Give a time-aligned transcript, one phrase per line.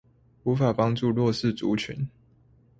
[0.41, 2.09] 無法幫助弱勢族群